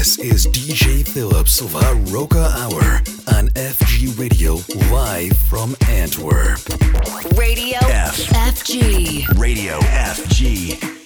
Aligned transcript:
This 0.00 0.18
is 0.18 0.46
DJ 0.46 1.06
Philip's 1.06 1.60
La 1.74 1.90
Roca 2.10 2.38
Hour 2.56 3.02
on 3.36 3.50
FG 3.50 4.18
Radio 4.18 4.54
live 4.90 5.36
from 5.36 5.76
Antwerp. 5.90 6.58
Radio 7.36 7.76
F. 7.82 8.16
FG. 8.16 9.38
Radio 9.38 9.78
FG. 9.80 10.99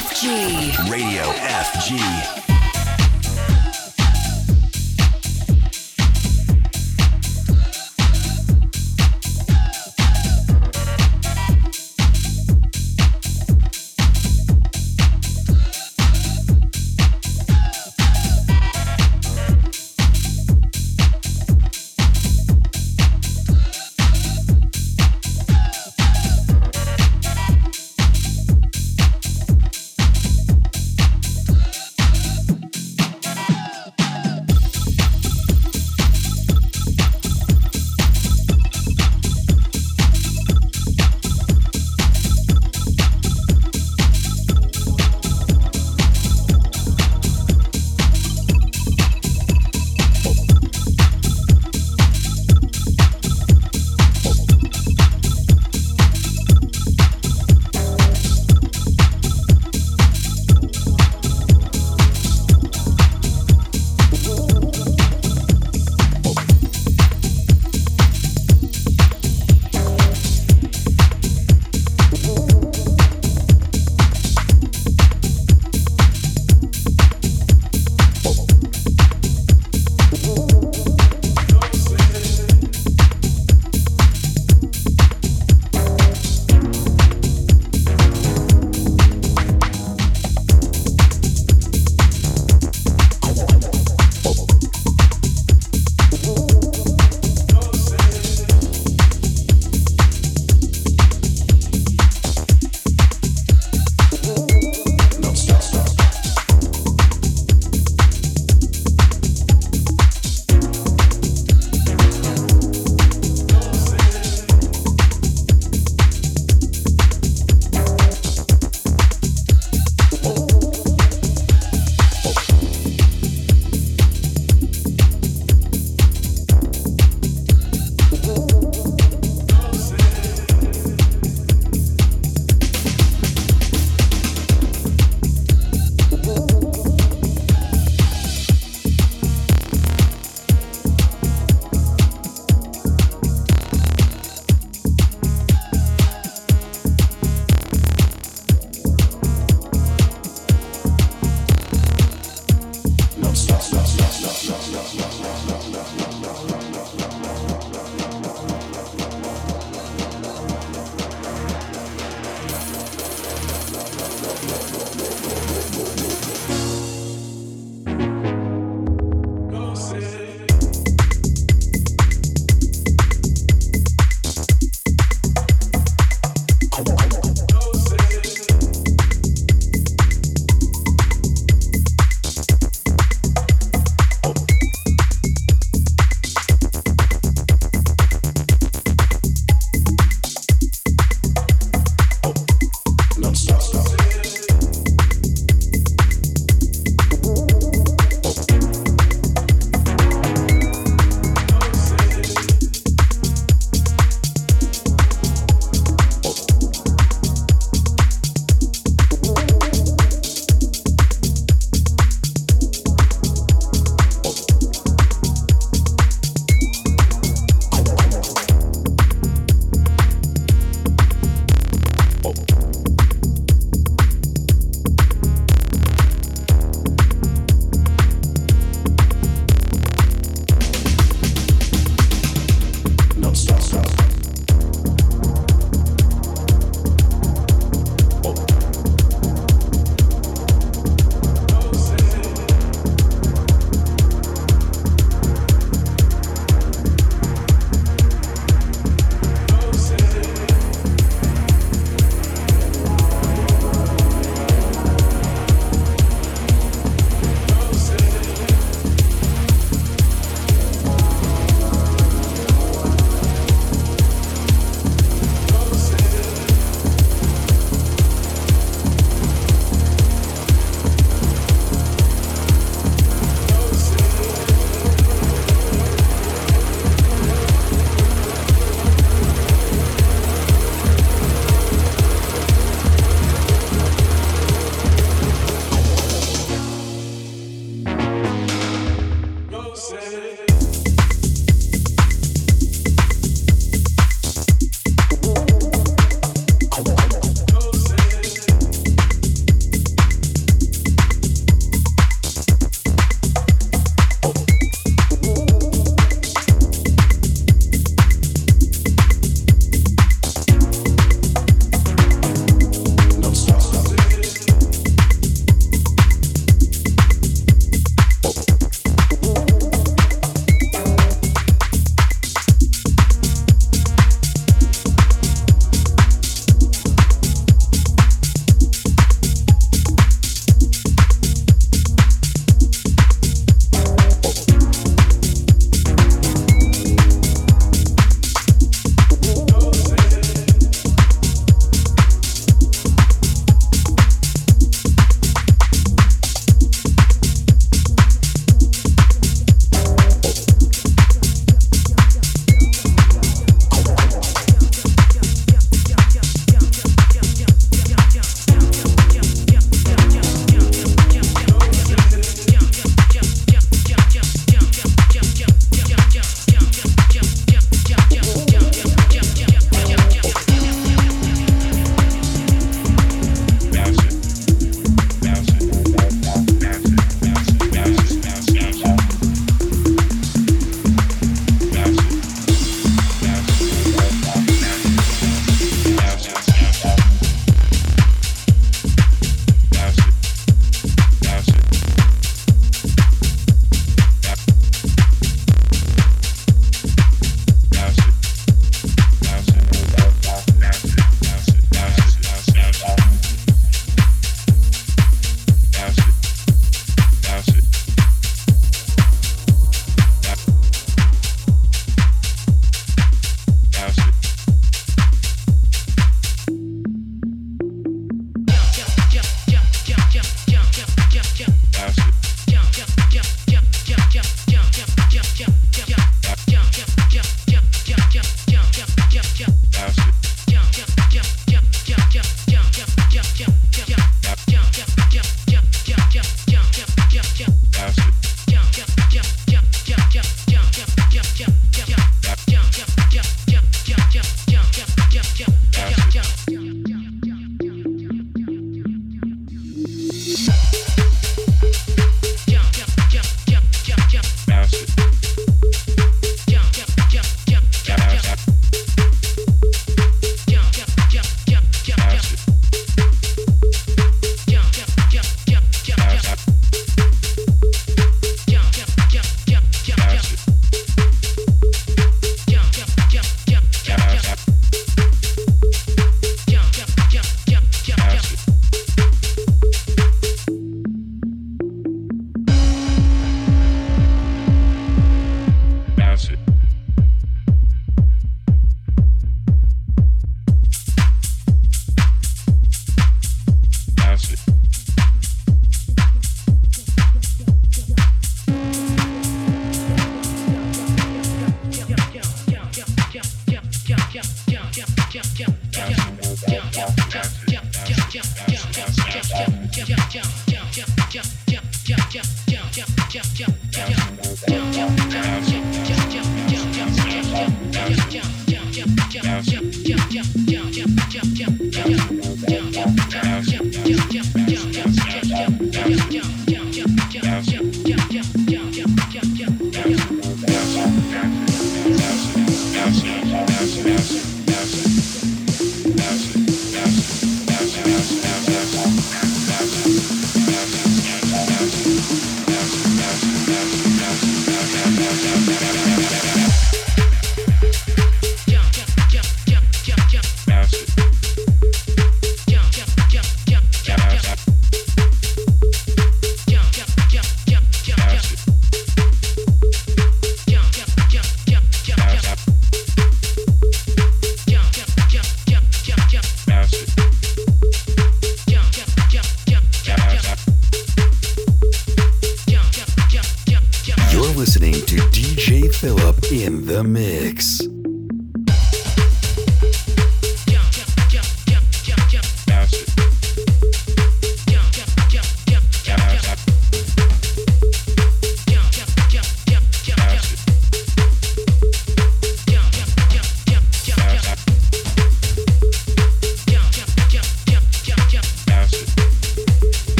FG. 0.00 0.88
Radio 0.88 1.24
FG. 1.32 2.39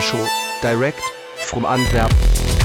Show, 0.00 0.26
direct 0.60 1.00
from 1.36 1.64
Antwerp. 1.64 2.63